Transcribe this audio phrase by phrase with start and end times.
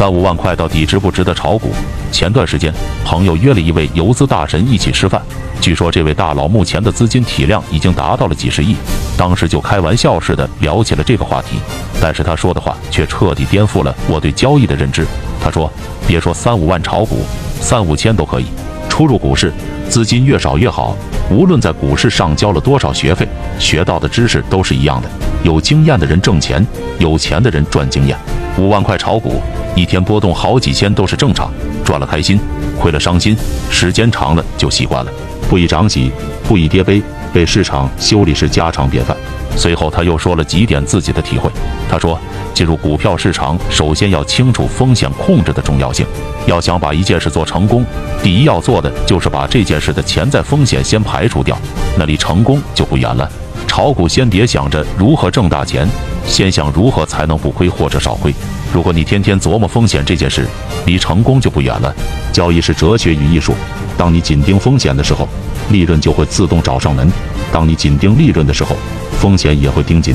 [0.00, 1.72] 三五万块到底值不值得炒股？
[2.10, 2.72] 前段时间，
[3.04, 5.20] 朋友约了一位游资大神一起吃饭，
[5.60, 8.74] 据说这位大佬目前的资金体量已经达到了几十亿。
[9.14, 11.58] 当时就开玩笑似的聊起了这个话题，
[12.00, 15.06] 但是他说的话却彻底颠覆了我对交易的认知。
[15.38, 15.70] 他说
[16.08, 17.18] ：“别说三五万炒股，
[17.60, 18.46] 三五千都可以。
[18.88, 19.52] 初入股市，
[19.90, 20.96] 资金越少越好。
[21.30, 23.28] 无论在股市上交了多少学费，
[23.58, 25.10] 学到的知识都是一样的。
[25.44, 26.66] 有经验的人挣钱，
[26.98, 28.16] 有钱的人赚经验。
[28.58, 29.40] 五万块炒股，
[29.80, 31.50] 一天波动好几千都是正常。
[31.84, 32.38] 赚了开心，
[32.78, 33.36] 亏了伤心，
[33.70, 35.12] 时间长了就习惯了。
[35.48, 36.10] 不以涨喜，
[36.46, 37.02] 不以跌悲，
[37.32, 39.16] 被市场修理是家常便饭。”
[39.56, 41.50] 随后他又说了几点自己的体会。
[41.90, 42.18] 他说。
[42.52, 46.04] 进入股票市场，首先要清楚风险控制的重要性。
[46.46, 47.82] 要想把一件事做成功，
[48.22, 51.56] 第一要做的就是把这件事的潜在风险先排除掉，
[51.96, 53.26] 那离成功就不远了。
[53.66, 55.88] 炒股先别想着如何挣大钱，
[56.26, 58.34] 先想如何才能不亏或者少亏。
[58.72, 60.46] 如果你天天琢磨风险这件事，
[60.86, 61.94] 离成功就不远了。
[62.32, 63.54] 交易是哲学与艺术，
[63.96, 65.28] 当你紧盯风险的时候，
[65.70, 67.06] 利润就会自动找上门；
[67.52, 68.76] 当你紧盯利润的时候，
[69.18, 70.14] 风险也会盯紧。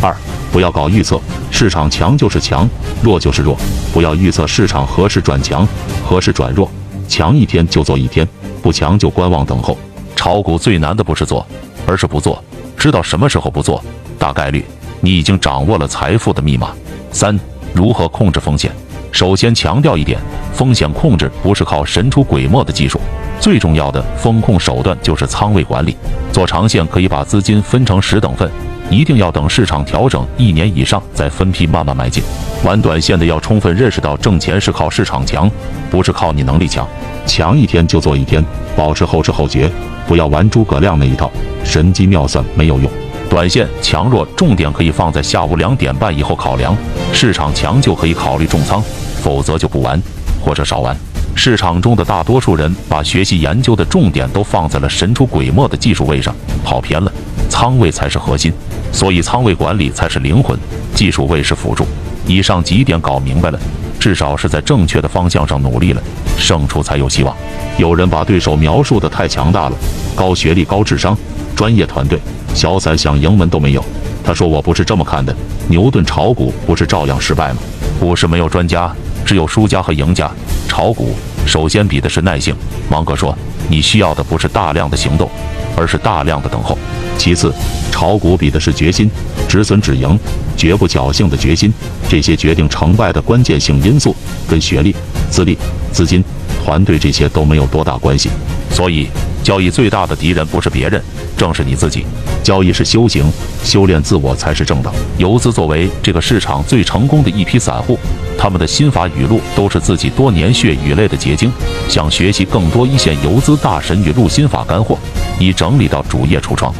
[0.00, 0.14] 二。
[0.52, 2.66] 不要搞预测，市场强就是强，
[3.02, 3.58] 弱就是弱。
[3.92, 5.68] 不要预测市场何时转强，
[6.02, 6.70] 何时转弱，
[7.08, 8.26] 强一天就做一天，
[8.62, 9.76] 不强就观望等候。
[10.14, 11.46] 炒股最难的不是做，
[11.84, 12.42] 而是不做。
[12.74, 13.84] 知道什么时候不做，
[14.18, 14.64] 大概率
[15.00, 16.70] 你已经掌握了财富的密码。
[17.12, 17.38] 三、
[17.76, 18.72] 如何控制风险？
[19.12, 20.18] 首先强调一点，
[20.52, 22.98] 风险控制不是靠神出鬼没的技术，
[23.38, 25.94] 最重要的风控手段就是仓位管理。
[26.32, 28.50] 做长线可以把资金分成十等份。
[28.88, 32.22] 一定要等市场调整一年以上再分批慢慢买进。
[32.64, 35.50] 玩短线的要充分认识到，挣钱是靠市场强，
[35.90, 36.86] 不是靠你能力强。
[37.26, 38.42] 强一天就做一天，
[38.76, 39.70] 保持后知后觉，
[40.06, 41.30] 不要玩诸葛亮那一套，
[41.64, 42.88] 神机妙算没有用。
[43.28, 46.76] 短线强弱重点可以放在下午两点半以后考量。
[47.12, 48.82] 市场强就可以考虑重仓，
[49.22, 50.00] 否则就不玩
[50.40, 50.96] 或者少玩。
[51.34, 57.12] 市场中的大多数人把学习研究的重点都放在了神出鬼没的技术位上，跑偏了。
[57.50, 58.52] 仓位才是核心。
[58.92, 60.58] 所以仓位管理才是灵魂，
[60.94, 61.86] 技术位是辅助。
[62.26, 63.58] 以上几点搞明白了，
[64.00, 66.02] 至少是在正确的方向上努力了，
[66.38, 67.36] 胜出才有希望。
[67.76, 69.76] 有人把对手描述的太强大了，
[70.14, 71.16] 高学历、高智商、
[71.54, 72.18] 专业团队，
[72.56, 73.84] 小散想赢门都没有。
[74.24, 75.36] 他说我不是这么看的，
[75.68, 77.58] 牛顿炒股不是照样失败吗？
[78.00, 78.90] 股市没有专家，
[79.24, 80.30] 只有输家和赢家。
[80.66, 81.14] 炒股
[81.46, 82.54] 首先比的是耐性。
[82.90, 83.36] 芒格说，
[83.68, 85.30] 你需要的不是大量的行动，
[85.76, 86.76] 而是大量的等候。
[87.18, 87.52] 其次，
[87.92, 89.10] 炒股比的是决心，
[89.48, 90.18] 止损止盈，
[90.56, 91.72] 绝不侥幸的决心。
[92.08, 94.16] 这些决定成败的关键性因素，
[94.48, 94.94] 跟学历、
[95.30, 95.56] 资历、
[95.92, 96.22] 资金、
[96.64, 98.28] 团队这些都没有多大关系。
[98.70, 99.08] 所以，
[99.42, 101.02] 交易最大的敌人不是别人，
[101.36, 102.06] 正是你自己。
[102.42, 103.30] 交易是修行，
[103.62, 104.92] 修炼自我才是正道。
[105.18, 107.98] 游资作为这个市场最成功的一批散户，
[108.38, 111.50] 他们的心法语录都是自己多年血与泪的结晶。
[111.88, 114.98] 想学习更多一线游资大神语录心法干货，
[115.38, 116.72] 已整理到主页橱窗。